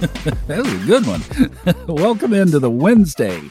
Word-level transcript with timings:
that 0.46 0.62
was 0.64 0.72
a 0.72 0.86
good 0.86 1.06
one. 1.06 1.84
Welcome 1.94 2.32
into 2.32 2.58
the 2.58 2.70
Wednesday, 2.70 3.42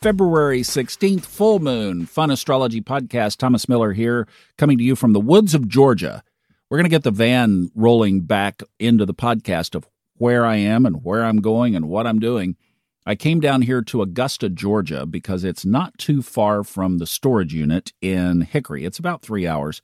February 0.00 0.62
16th, 0.62 1.26
full 1.26 1.58
moon 1.58 2.06
fun 2.06 2.30
astrology 2.30 2.80
podcast. 2.80 3.36
Thomas 3.36 3.68
Miller 3.68 3.92
here, 3.92 4.26
coming 4.56 4.78
to 4.78 4.84
you 4.84 4.96
from 4.96 5.12
the 5.12 5.20
woods 5.20 5.54
of 5.54 5.68
Georgia. 5.68 6.22
We're 6.70 6.78
going 6.78 6.86
to 6.86 6.88
get 6.88 7.02
the 7.02 7.10
van 7.10 7.70
rolling 7.74 8.22
back 8.22 8.62
into 8.78 9.04
the 9.04 9.12
podcast 9.12 9.74
of 9.74 9.86
where 10.14 10.46
I 10.46 10.56
am 10.56 10.86
and 10.86 11.04
where 11.04 11.24
I'm 11.24 11.42
going 11.42 11.76
and 11.76 11.90
what 11.90 12.06
I'm 12.06 12.20
doing. 12.20 12.56
I 13.04 13.14
came 13.14 13.38
down 13.38 13.60
here 13.60 13.82
to 13.82 14.00
Augusta, 14.00 14.48
Georgia, 14.48 15.04
because 15.04 15.44
it's 15.44 15.66
not 15.66 15.98
too 15.98 16.22
far 16.22 16.64
from 16.64 16.96
the 16.96 17.06
storage 17.06 17.52
unit 17.52 17.92
in 18.00 18.40
Hickory. 18.40 18.86
It's 18.86 18.98
about 18.98 19.20
three 19.20 19.46
hours 19.46 19.82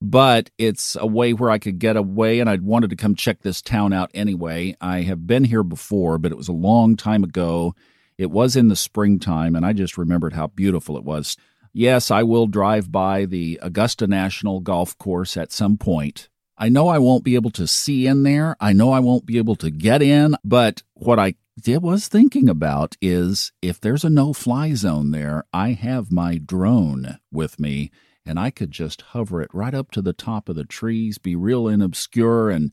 but 0.00 0.50
it's 0.58 0.96
a 0.98 1.06
way 1.06 1.32
where 1.32 1.50
I 1.50 1.58
could 1.58 1.78
get 1.78 1.96
away, 1.96 2.40
and 2.40 2.48
I 2.48 2.56
wanted 2.56 2.90
to 2.90 2.96
come 2.96 3.14
check 3.14 3.42
this 3.42 3.60
town 3.60 3.92
out 3.92 4.10
anyway. 4.14 4.76
I 4.80 5.02
have 5.02 5.26
been 5.26 5.44
here 5.44 5.62
before, 5.62 6.18
but 6.18 6.32
it 6.32 6.38
was 6.38 6.48
a 6.48 6.52
long 6.52 6.96
time 6.96 7.22
ago. 7.22 7.74
It 8.16 8.30
was 8.30 8.56
in 8.56 8.68
the 8.68 8.76
springtime, 8.76 9.54
and 9.54 9.64
I 9.64 9.72
just 9.72 9.98
remembered 9.98 10.32
how 10.32 10.48
beautiful 10.48 10.96
it 10.96 11.04
was. 11.04 11.36
Yes, 11.72 12.10
I 12.10 12.22
will 12.22 12.46
drive 12.46 12.90
by 12.90 13.26
the 13.26 13.58
Augusta 13.62 14.06
National 14.06 14.60
Golf 14.60 14.96
Course 14.98 15.36
at 15.36 15.52
some 15.52 15.76
point. 15.76 16.28
I 16.58 16.68
know 16.68 16.88
I 16.88 16.98
won't 16.98 17.24
be 17.24 17.36
able 17.36 17.50
to 17.52 17.66
see 17.66 18.06
in 18.06 18.22
there. 18.22 18.56
I 18.60 18.72
know 18.72 18.92
I 18.92 19.00
won't 19.00 19.24
be 19.24 19.38
able 19.38 19.56
to 19.56 19.70
get 19.70 20.02
in, 20.02 20.34
but 20.44 20.82
what 20.94 21.18
I 21.18 21.36
did 21.62 21.82
was 21.82 22.08
thinking 22.08 22.48
about 22.48 22.96
is 23.00 23.52
if 23.62 23.80
there's 23.80 24.04
a 24.04 24.10
no 24.10 24.32
fly 24.32 24.74
zone 24.74 25.10
there, 25.10 25.44
I 25.52 25.72
have 25.72 26.12
my 26.12 26.38
drone 26.38 27.18
with 27.30 27.58
me 27.60 27.90
and 28.30 28.38
I 28.38 28.50
could 28.50 28.70
just 28.70 29.02
hover 29.02 29.42
it 29.42 29.50
right 29.52 29.74
up 29.74 29.90
to 29.90 30.00
the 30.00 30.12
top 30.12 30.48
of 30.48 30.54
the 30.54 30.64
trees, 30.64 31.18
be 31.18 31.34
real 31.34 31.66
and 31.66 31.82
obscure, 31.82 32.48
and 32.48 32.70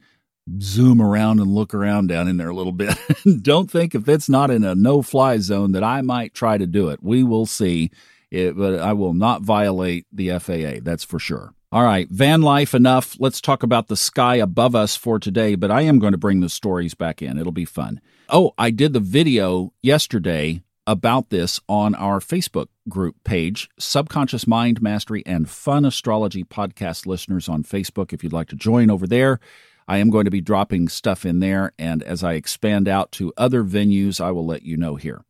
zoom 0.61 1.01
around 1.01 1.39
and 1.39 1.53
look 1.53 1.73
around 1.73 2.07
down 2.07 2.27
in 2.27 2.37
there 2.37 2.49
a 2.49 2.55
little 2.55 2.71
bit. 2.71 2.95
Don't 3.41 3.69
think 3.69 3.95
if 3.95 4.07
it's 4.07 4.29
not 4.29 4.51
in 4.51 4.63
a 4.63 4.75
no 4.75 5.01
fly 5.01 5.39
zone 5.39 5.71
that 5.71 5.83
I 5.83 6.01
might 6.01 6.35
try 6.35 6.59
to 6.59 6.67
do 6.67 6.89
it. 6.89 7.01
We 7.01 7.23
will 7.23 7.47
see. 7.47 7.89
It, 8.29 8.55
but 8.55 8.79
I 8.79 8.93
will 8.93 9.13
not 9.13 9.41
violate 9.41 10.05
the 10.11 10.37
FAA, 10.37 10.81
that's 10.83 11.03
for 11.03 11.17
sure. 11.17 11.53
All 11.71 11.83
right, 11.83 12.07
van 12.09 12.41
life 12.41 12.75
enough. 12.75 13.15
Let's 13.19 13.41
talk 13.41 13.63
about 13.63 13.87
the 13.87 13.97
sky 13.97 14.35
above 14.35 14.75
us 14.75 14.95
for 14.95 15.17
today, 15.17 15.55
but 15.55 15.71
I 15.71 15.81
am 15.81 15.97
going 15.97 16.11
to 16.11 16.17
bring 16.17 16.41
the 16.41 16.49
stories 16.49 16.93
back 16.93 17.21
in. 17.21 17.37
It'll 17.37 17.51
be 17.51 17.65
fun. 17.65 17.99
Oh, 18.29 18.53
I 18.57 18.69
did 18.69 18.93
the 18.93 18.99
video 18.99 19.73
yesterday 19.81 20.61
about 20.85 21.29
this 21.29 21.59
on 21.67 21.95
our 21.95 22.19
Facebook 22.19 22.67
group 22.87 23.15
page, 23.23 23.69
Subconscious 23.79 24.47
Mind 24.47 24.81
Mastery 24.81 25.23
and 25.25 25.49
Fun 25.49 25.85
Astrology 25.85 26.43
podcast 26.43 27.05
listeners 27.05 27.49
on 27.49 27.63
Facebook. 27.63 28.13
If 28.13 28.23
you'd 28.23 28.33
like 28.33 28.49
to 28.49 28.55
join 28.55 28.89
over 28.89 29.07
there, 29.07 29.39
I 29.87 29.97
am 29.97 30.09
going 30.09 30.25
to 30.25 30.31
be 30.31 30.41
dropping 30.41 30.89
stuff 30.89 31.25
in 31.25 31.39
there, 31.39 31.71
and 31.79 32.03
as 32.03 32.23
I 32.23 32.33
expand 32.33 32.87
out 32.87 33.11
to 33.13 33.33
other 33.37 33.63
venues, 33.63 34.19
I 34.19 34.31
will 34.31 34.45
let 34.45 34.63
you 34.63 34.75
know 34.75 34.95
here. 34.95 35.23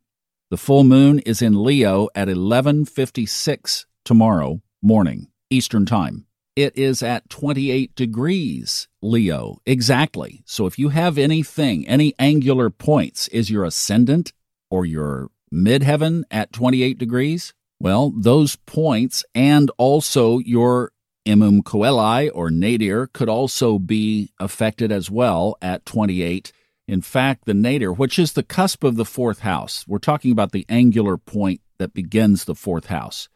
The 0.50 0.56
full 0.56 0.82
moon 0.82 1.18
is 1.20 1.42
in 1.42 1.62
Leo 1.62 2.08
at 2.14 2.28
11:56 2.28 3.86
tomorrow 4.04 4.62
morning 4.82 5.28
Eastern 5.50 5.86
Time. 5.86 6.26
It 6.56 6.76
is 6.76 7.04
at 7.04 7.30
28 7.30 7.94
degrees 7.94 8.88
Leo 9.00 9.58
exactly. 9.64 10.42
So 10.44 10.66
if 10.66 10.76
you 10.76 10.88
have 10.88 11.18
anything, 11.18 11.86
any 11.86 12.14
angular 12.18 12.68
points, 12.68 13.28
is 13.28 13.50
your 13.50 13.64
ascendant 13.64 14.32
or 14.70 14.84
your 14.84 15.30
midheaven 15.52 16.22
at 16.30 16.52
28 16.52 16.98
degrees? 16.98 17.54
Well, 17.80 18.12
those 18.16 18.56
points 18.56 19.24
and 19.34 19.70
also 19.78 20.38
your 20.38 20.92
Imum 21.26 21.62
Coeli 21.62 22.30
or 22.34 22.50
nadir 22.50 23.06
could 23.06 23.28
also 23.28 23.78
be 23.78 24.32
affected 24.40 24.90
as 24.90 25.10
well 25.10 25.56
at 25.62 25.86
28. 25.86 26.52
In 26.88 27.02
fact, 27.02 27.44
the 27.44 27.54
nadir, 27.54 27.92
which 27.92 28.18
is 28.18 28.32
the 28.32 28.42
cusp 28.42 28.82
of 28.82 28.96
the 28.96 29.04
fourth 29.04 29.40
house, 29.40 29.84
we're 29.86 29.98
talking 29.98 30.32
about 30.32 30.52
the 30.52 30.66
angular 30.68 31.16
point 31.16 31.60
that 31.78 31.94
begins 31.94 32.44
the 32.44 32.54
fourth 32.54 32.86
house, 32.86 33.28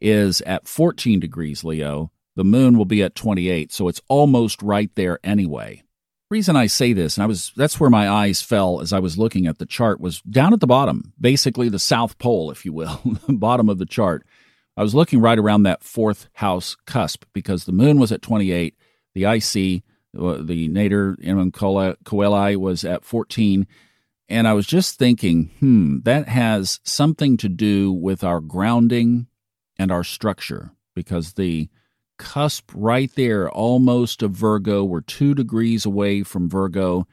is 0.00 0.40
at 0.42 0.68
14 0.68 1.20
degrees 1.20 1.64
Leo. 1.64 2.10
The 2.36 2.44
moon 2.44 2.76
will 2.76 2.84
be 2.84 3.02
at 3.02 3.14
28, 3.14 3.72
so 3.72 3.88
it's 3.88 4.02
almost 4.08 4.62
right 4.62 4.90
there 4.94 5.18
anyway 5.24 5.82
reason 6.30 6.56
I 6.56 6.66
say 6.66 6.92
this, 6.92 7.16
and 7.16 7.24
I 7.24 7.26
was 7.26 7.52
that's 7.56 7.80
where 7.80 7.90
my 7.90 8.08
eyes 8.08 8.42
fell 8.42 8.80
as 8.80 8.92
I 8.92 8.98
was 8.98 9.18
looking 9.18 9.46
at 9.46 9.58
the 9.58 9.66
chart, 9.66 10.00
was 10.00 10.20
down 10.22 10.52
at 10.52 10.60
the 10.60 10.66
bottom, 10.66 11.12
basically 11.20 11.68
the 11.68 11.78
South 11.78 12.18
Pole, 12.18 12.50
if 12.50 12.64
you 12.64 12.72
will, 12.72 13.00
bottom 13.28 13.68
of 13.68 13.78
the 13.78 13.86
chart. 13.86 14.26
I 14.76 14.82
was 14.82 14.94
looking 14.94 15.20
right 15.20 15.38
around 15.38 15.64
that 15.64 15.82
fourth 15.82 16.28
house 16.34 16.76
cusp 16.86 17.24
because 17.32 17.64
the 17.64 17.72
moon 17.72 17.98
was 17.98 18.12
at 18.12 18.22
28, 18.22 18.76
the 19.14 19.24
IC, 19.24 19.82
uh, 20.16 20.38
the 20.40 20.68
Nadir 20.68 21.16
Imum 21.20 21.50
Coeli 21.50 22.56
was 22.56 22.84
at 22.84 23.04
14. 23.04 23.66
And 24.28 24.46
I 24.46 24.52
was 24.52 24.66
just 24.66 24.98
thinking, 24.98 25.50
hmm, 25.58 25.98
that 26.04 26.28
has 26.28 26.80
something 26.84 27.36
to 27.38 27.48
do 27.48 27.90
with 27.90 28.22
our 28.22 28.40
grounding 28.40 29.26
and 29.78 29.90
our 29.90 30.04
structure 30.04 30.72
because 30.94 31.32
the 31.32 31.68
cusp 32.18 32.70
right 32.74 33.10
there, 33.14 33.50
almost 33.50 34.22
of 34.22 34.32
Virgo. 34.32 34.84
We're 34.84 35.00
two 35.00 35.34
degrees 35.34 35.86
away 35.86 36.22
from 36.22 36.48
Virgo. 36.48 37.06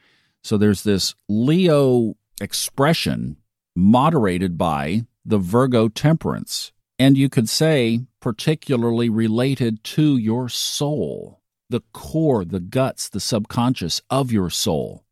So 0.44 0.58
there's 0.58 0.82
this 0.82 1.14
Leo 1.28 2.16
expression 2.40 3.36
moderated 3.74 4.58
by 4.58 5.06
the 5.24 5.38
Virgo 5.38 5.88
temperance. 5.88 6.72
And 6.98 7.16
you 7.16 7.28
could 7.28 7.48
say, 7.48 8.00
particularly 8.20 9.08
related 9.08 9.84
to 9.84 10.16
your 10.16 10.48
soul, 10.48 11.40
the 11.68 11.82
core, 11.92 12.44
the 12.44 12.60
guts, 12.60 13.08
the 13.08 13.20
subconscious 13.20 14.00
of 14.08 14.32
your 14.32 14.50
soul. 14.50 15.04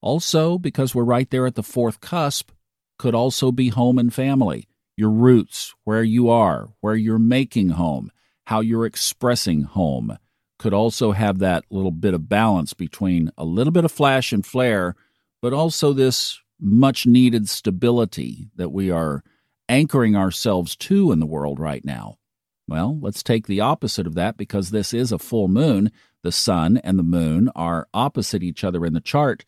Also, 0.00 0.58
because 0.58 0.94
we're 0.94 1.04
right 1.04 1.28
there 1.30 1.46
at 1.46 1.54
the 1.54 1.62
fourth 1.62 2.00
cusp, 2.00 2.50
could 2.98 3.14
also 3.14 3.52
be 3.52 3.68
home 3.68 3.98
and 3.98 4.14
family, 4.14 4.68
your 4.96 5.10
roots, 5.10 5.74
where 5.84 6.02
you 6.02 6.30
are, 6.30 6.68
where 6.80 6.96
you're 6.96 7.18
making 7.18 7.70
home 7.70 8.10
how 8.48 8.60
you're 8.60 8.86
expressing 8.86 9.60
home 9.60 10.16
could 10.58 10.72
also 10.72 11.12
have 11.12 11.38
that 11.38 11.64
little 11.70 11.90
bit 11.90 12.14
of 12.14 12.30
balance 12.30 12.72
between 12.72 13.30
a 13.36 13.44
little 13.44 13.70
bit 13.70 13.84
of 13.84 13.92
flash 13.92 14.32
and 14.32 14.46
flare, 14.46 14.96
but 15.42 15.52
also 15.52 15.92
this 15.92 16.40
much 16.58 17.06
needed 17.06 17.46
stability 17.46 18.48
that 18.56 18.70
we 18.70 18.90
are 18.90 19.22
anchoring 19.68 20.16
ourselves 20.16 20.76
to 20.76 21.12
in 21.12 21.20
the 21.20 21.26
world 21.26 21.60
right 21.60 21.84
now. 21.84 22.16
Well, 22.66 22.98
let's 23.02 23.22
take 23.22 23.46
the 23.46 23.60
opposite 23.60 24.06
of 24.06 24.14
that 24.14 24.38
because 24.38 24.70
this 24.70 24.94
is 24.94 25.12
a 25.12 25.18
full 25.18 25.48
moon. 25.48 25.92
The 26.22 26.32
sun 26.32 26.78
and 26.78 26.98
the 26.98 27.02
moon 27.02 27.50
are 27.54 27.86
opposite 27.92 28.42
each 28.42 28.64
other 28.64 28.86
in 28.86 28.94
the 28.94 29.00
chart. 29.02 29.44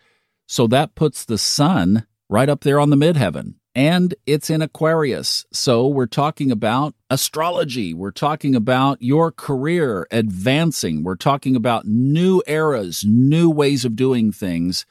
So 0.47 0.67
that 0.67 0.95
puts 0.95 1.25
the 1.25 1.39
sun 1.39 2.07
right 2.29 2.51
up 2.51 2.65
there 2.65 2.79
on 2.79 2.91
the 2.91 2.97
midheaven 2.97 3.55
and 3.75 4.15
it's 4.27 4.51
in 4.51 4.63
Aquarius. 4.63 5.47
So 5.53 5.87
we're 5.87 6.07
talking 6.07 6.51
about 6.51 6.95
astrology. 7.09 7.95
We're 7.95 8.11
talking 8.11 8.55
about 8.55 9.01
your 9.01 9.31
career 9.31 10.07
advancing. 10.11 11.05
We're 11.05 11.15
talking 11.15 11.55
about 11.55 11.87
new 11.87 12.43
eras, 12.47 13.05
new 13.07 13.49
ways 13.49 13.85
of 13.85 13.95
doing 13.95 14.33
things 14.33 14.87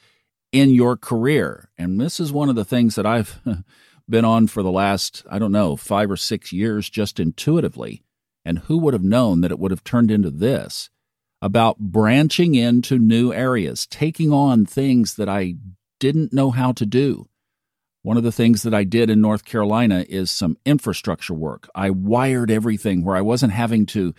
in 0.52 0.70
your 0.70 0.96
career. 0.96 1.70
And 1.78 2.00
this 2.00 2.20
is 2.20 2.32
one 2.32 2.50
of 2.50 2.56
the 2.56 2.66
things 2.66 2.96
that 2.96 3.06
I've 3.06 3.40
been 4.10 4.26
on 4.26 4.48
for 4.48 4.64
the 4.64 4.72
last, 4.72 5.24
I 5.30 5.40
don't 5.40 5.52
know, 5.52 5.76
five 5.76 6.10
or 6.10 6.18
six 6.18 6.54
years 6.54 6.90
just 6.90 7.20
intuitively. 7.20 8.04
And 8.46 8.60
who 8.60 8.78
would 8.80 8.94
have 8.94 9.04
known 9.04 9.42
that 9.42 9.52
it 9.52 9.60
would 9.60 9.72
have 9.72 9.84
turned 9.84 10.10
into 10.10 10.32
this? 10.32 10.90
About 11.42 11.80
branching 11.80 12.56
into 12.56 13.00
new 13.00 13.32
areas, 13.32 13.86
taking 13.86 14.32
on 14.34 14.66
things 14.66 15.16
that 15.16 15.30
I 15.30 15.56
didn't 16.00 16.34
know 16.34 16.52
how 16.52 16.74
to 16.74 16.86
do 16.86 17.30
one 18.02 18.18
of 18.18 18.24
the 18.24 18.32
things 18.32 18.64
that 18.64 18.74
I 18.74 18.84
did 18.84 19.10
in 19.10 19.22
North 19.22 19.46
Carolina 19.46 20.06
is 20.08 20.32
some 20.32 20.58
infrastructure 20.66 21.34
work. 21.34 21.70
I 21.76 21.90
wired 21.90 22.50
everything 22.50 23.04
where 23.04 23.16
I 23.16 23.22
wasn't 23.22 23.54
having 23.54 23.86
to 23.88 24.14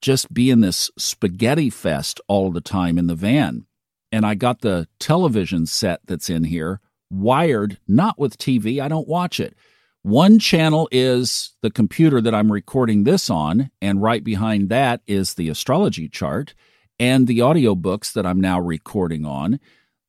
just 0.00 0.32
be 0.34 0.50
in 0.50 0.60
this 0.60 0.90
spaghetti 0.98 1.70
fest 1.70 2.20
all 2.28 2.50
the 2.50 2.60
time 2.60 2.98
in 2.98 3.06
the 3.06 3.14
van. 3.14 3.66
And 4.10 4.26
I 4.26 4.34
got 4.34 4.60
the 4.60 4.88
television 4.98 5.66
set 5.66 6.00
that's 6.06 6.28
in 6.28 6.44
here 6.44 6.80
wired, 7.10 7.78
not 7.86 8.18
with 8.18 8.38
TV. 8.38 8.80
I 8.80 8.88
don't 8.88 9.08
watch 9.08 9.38
it. 9.38 9.54
One 10.02 10.38
channel 10.38 10.88
is 10.90 11.54
the 11.62 11.70
computer 11.70 12.20
that 12.20 12.34
I'm 12.34 12.50
recording 12.50 13.04
this 13.04 13.30
on, 13.30 13.70
and 13.80 14.02
right 14.02 14.24
behind 14.24 14.68
that 14.70 15.00
is 15.06 15.34
the 15.34 15.48
astrology 15.48 16.08
chart 16.08 16.54
and 16.98 17.26
the 17.26 17.38
audiobooks 17.38 18.12
that 18.12 18.26
I'm 18.26 18.40
now 18.40 18.58
recording 18.58 19.24
on. 19.24 19.60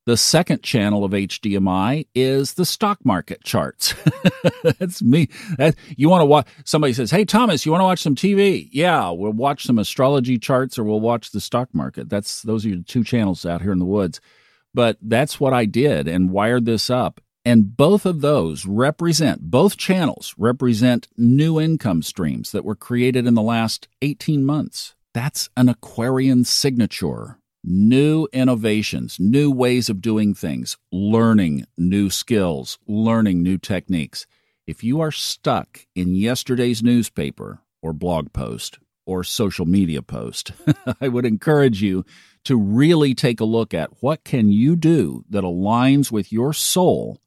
The 0.05 0.17
second 0.17 0.63
channel 0.63 1.05
of 1.05 1.11
HDMI 1.11 2.07
is 2.13 2.55
the 2.55 2.65
stock 2.65 3.05
market 3.05 3.41
charts. 3.45 3.94
That's 4.63 5.01
me. 5.01 5.29
That, 5.57 5.75
you 5.95 6.09
want 6.09 6.21
to 6.21 6.25
watch, 6.25 6.47
somebody 6.65 6.91
says, 6.91 7.09
Hey, 7.09 7.23
Thomas, 7.23 7.65
you 7.65 7.71
want 7.71 7.81
to 7.81 7.85
watch 7.85 8.01
some 8.01 8.15
TV? 8.15 8.67
Yeah, 8.73 9.11
we'll 9.11 9.31
watch 9.31 9.63
some 9.63 9.79
astrology 9.79 10.38
charts 10.38 10.77
or 10.77 10.83
we'll 10.83 11.00
watch 11.00 11.31
the 11.31 11.39
stock 11.39 11.69
market. 11.73 12.09
That's, 12.09 12.41
those 12.41 12.65
are 12.65 12.69
your 12.69 12.83
two 12.83 13.05
channels 13.05 13.45
out 13.45 13.61
here 13.61 13.71
in 13.71 13.79
the 13.79 13.85
woods. 13.85 14.19
But 14.73 14.97
that's 15.01 15.39
what 15.39 15.53
I 15.53 15.63
did 15.63 16.09
and 16.09 16.31
wired 16.31 16.65
this 16.65 16.89
up. 16.89 17.21
And 17.45 17.75
both 17.77 18.05
of 18.05 18.19
those 18.19 18.65
represent, 18.65 19.51
both 19.51 19.77
channels 19.77 20.35
represent 20.38 21.07
new 21.17 21.61
income 21.61 22.01
streams 22.01 22.51
that 22.51 22.65
were 22.65 22.75
created 22.75 23.25
in 23.25 23.35
the 23.35 23.41
last 23.41 23.88
18 24.01 24.45
months. 24.45 24.95
That's 25.13 25.50
an 25.55 25.69
Aquarian 25.69 26.44
signature 26.44 27.38
new 27.63 28.27
innovations, 28.33 29.19
new 29.19 29.50
ways 29.50 29.89
of 29.89 30.01
doing 30.01 30.33
things, 30.33 30.77
learning 30.92 31.65
new 31.77 32.10
skills, 32.10 32.77
learning 32.88 33.42
new 33.42 33.57
techniques. 33.57 34.27
If 34.68 34.83
you 34.83 35.00
are 35.01 35.12
stuck 35.12 35.86
in 35.95 36.15
yesterday's 36.15 36.83
newspaper 36.83 37.62
or 37.81 37.94
blog 37.94 38.33
post 38.33 38.80
or 39.06 39.24
social 39.24 39.65
media 39.65 40.01
post, 40.01 40.51
I 41.01 41.07
would 41.07 41.25
encourage 41.25 41.81
you 41.81 42.06
to 42.45 42.57
really 42.57 43.13
take 43.13 43.39
a 43.39 43.45
look 43.45 43.74
at 43.74 44.01
what 44.01 44.24
can 44.24 44.51
you 44.51 44.75
do 44.75 45.24
that 45.30 45.44
aligns 45.44 46.12
with 46.12 46.31
your 46.31 46.54
soul, 46.54 47.21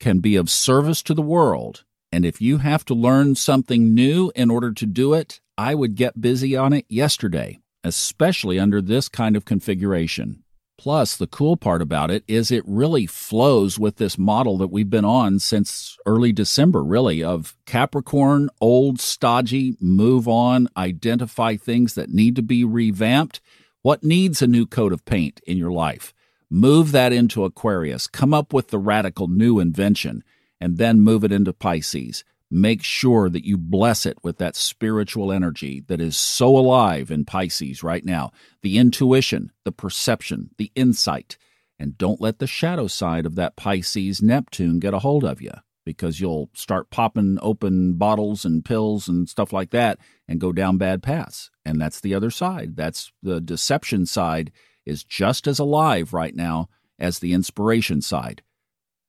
can 0.00 0.20
be 0.20 0.36
of 0.36 0.50
service 0.50 1.02
to 1.02 1.14
the 1.14 1.22
world, 1.22 1.84
and 2.10 2.26
if 2.26 2.40
you 2.40 2.58
have 2.58 2.84
to 2.86 2.94
learn 2.94 3.34
something 3.34 3.94
new 3.94 4.32
in 4.34 4.50
order 4.50 4.72
to 4.72 4.86
do 4.86 5.14
it, 5.14 5.40
I 5.56 5.74
would 5.74 5.94
get 5.94 6.20
busy 6.20 6.56
on 6.56 6.72
it 6.72 6.84
yesterday 6.88 7.58
especially 7.84 8.58
under 8.58 8.80
this 8.80 9.08
kind 9.08 9.36
of 9.36 9.44
configuration. 9.44 10.42
Plus, 10.78 11.16
the 11.16 11.26
cool 11.26 11.56
part 11.56 11.80
about 11.80 12.10
it 12.10 12.24
is 12.26 12.50
it 12.50 12.64
really 12.66 13.06
flows 13.06 13.78
with 13.78 13.96
this 13.96 14.18
model 14.18 14.58
that 14.58 14.72
we've 14.72 14.90
been 14.90 15.04
on 15.04 15.38
since 15.38 15.96
early 16.06 16.32
December, 16.32 16.82
really, 16.82 17.22
of 17.22 17.56
Capricorn, 17.66 18.50
old, 18.60 18.98
stodgy, 19.00 19.76
move 19.80 20.26
on, 20.26 20.68
identify 20.76 21.56
things 21.56 21.94
that 21.94 22.10
need 22.10 22.34
to 22.34 22.42
be 22.42 22.64
revamped. 22.64 23.40
What 23.82 24.02
needs 24.02 24.42
a 24.42 24.46
new 24.46 24.66
coat 24.66 24.92
of 24.92 25.04
paint 25.04 25.40
in 25.46 25.56
your 25.56 25.70
life? 25.70 26.12
Move 26.50 26.90
that 26.92 27.12
into 27.12 27.44
Aquarius. 27.44 28.06
Come 28.06 28.34
up 28.34 28.52
with 28.52 28.68
the 28.68 28.78
radical 28.78 29.28
new 29.28 29.60
invention 29.60 30.24
and 30.60 30.78
then 30.78 31.00
move 31.00 31.22
it 31.22 31.32
into 31.32 31.52
Pisces 31.52 32.24
make 32.52 32.82
sure 32.82 33.30
that 33.30 33.46
you 33.46 33.56
bless 33.56 34.04
it 34.04 34.18
with 34.22 34.36
that 34.36 34.54
spiritual 34.54 35.32
energy 35.32 35.82
that 35.88 36.00
is 36.00 36.16
so 36.16 36.56
alive 36.56 37.10
in 37.10 37.24
Pisces 37.24 37.82
right 37.82 38.04
now 38.04 38.30
the 38.62 38.78
intuition, 38.78 39.50
the 39.64 39.72
perception, 39.72 40.50
the 40.58 40.70
insight. 40.74 41.38
And 41.78 41.96
don't 41.96 42.20
let 42.20 42.38
the 42.38 42.46
shadow 42.46 42.86
side 42.86 43.26
of 43.26 43.34
that 43.36 43.56
Pisces 43.56 44.22
Neptune 44.22 44.78
get 44.78 44.94
a 44.94 45.00
hold 45.00 45.24
of 45.24 45.40
you 45.40 45.52
because 45.84 46.20
you'll 46.20 46.50
start 46.54 46.90
popping 46.90 47.38
open 47.40 47.94
bottles 47.94 48.44
and 48.44 48.64
pills 48.64 49.08
and 49.08 49.28
stuff 49.28 49.52
like 49.52 49.70
that 49.70 49.98
and 50.28 50.38
go 50.40 50.52
down 50.52 50.78
bad 50.78 51.02
paths. 51.02 51.50
And 51.64 51.80
that's 51.80 52.00
the 52.00 52.14
other 52.14 52.30
side. 52.30 52.76
That's 52.76 53.12
the 53.22 53.40
deception 53.40 54.06
side 54.06 54.52
is 54.84 55.04
just 55.04 55.46
as 55.46 55.58
alive 55.58 56.12
right 56.12 56.36
now 56.36 56.68
as 56.98 57.18
the 57.18 57.32
inspiration 57.32 58.02
side. 58.02 58.42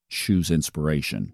Choose 0.09 0.49
inspiration. 0.49 1.33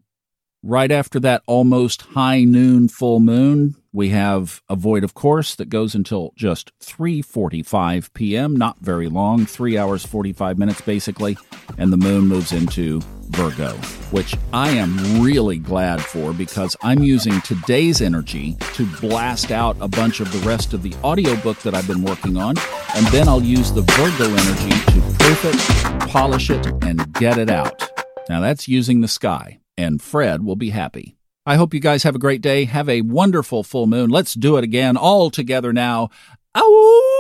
Right 0.62 0.92
after 0.92 1.22
that 1.22 1.42
almost 1.48 2.02
high 2.02 2.44
noon 2.44 2.90
full 2.90 3.22
moon, 3.22 3.76
we 3.94 4.10
have 4.10 4.62
a 4.68 4.76
void 4.76 5.06
of 5.06 5.14
course 5.14 5.56
that 5.56 5.70
goes 5.70 5.96
until 5.96 6.34
just 6.36 6.78
3:45 6.82 8.12
p.m., 8.14 8.58
not 8.58 8.78
very 8.82 9.08
long, 9.08 9.46
3 9.46 9.78
hours 9.78 10.06
45 10.06 10.58
minutes 10.58 10.82
basically, 10.82 11.38
and 11.78 11.94
the 11.94 11.98
moon 11.98 12.28
moves 12.28 12.52
into 12.52 13.00
Virgo, 13.30 13.70
which 14.12 14.36
I 14.52 14.72
am 14.72 15.22
really 15.22 15.60
glad 15.60 16.02
for 16.02 16.34
because 16.34 16.76
I'm 16.84 17.04
using 17.04 17.40
today's 17.40 18.02
energy 18.02 18.58
to 18.74 18.86
blast 19.00 19.52
out 19.52 19.78
a 19.80 19.88
bunch 19.88 20.20
of 20.20 20.30
the 20.34 20.46
rest 20.46 20.74
of 20.74 20.84
the 20.84 20.94
audiobook 21.06 21.60
that 21.60 21.74
I've 21.74 21.88
been 21.88 22.04
working 22.04 22.36
on, 22.36 22.56
and 22.98 23.08
then 23.08 23.30
I'll 23.30 23.42
use 23.42 23.72
the 23.72 23.84
Virgo 23.84 24.26
energy 24.26 24.78
to 24.92 25.02
proof 25.20 25.46
it, 25.46 26.10
polish 26.10 26.50
it, 26.50 26.66
and 26.84 27.14
get 27.14 27.38
it 27.38 27.50
out. 27.50 27.90
Now 28.28 28.42
that's 28.42 28.68
using 28.68 29.00
the 29.00 29.08
sky 29.08 29.60
and 29.80 30.02
Fred 30.02 30.44
will 30.44 30.58
be 30.58 30.72
happy. 30.72 31.16
I 31.46 31.56
hope 31.56 31.74
you 31.74 31.80
guys 31.80 32.04
have 32.04 32.16
a 32.16 32.20
great 32.20 32.42
day. 32.42 32.66
Have 32.66 32.90
a 32.90 33.02
wonderful 33.02 33.64
full 33.64 33.88
moon. 33.88 34.10
Let's 34.10 34.34
do 34.34 34.58
it 34.58 34.64
again 34.64 34.98
all 34.98 35.30
together 35.30 35.72
now. 35.72 36.10
Ow! 36.56 37.19